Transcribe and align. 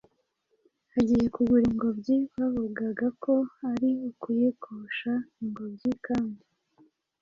agiye 0.97 1.25
kugura 1.35 1.65
ingobyi. 1.71 2.17
Bavugaga 2.37 3.07
ko 3.23 3.33
ari 3.71 3.89
ukuyikosha. 4.09 5.11
Ingobyi 5.43 5.91
kandi 6.05 6.43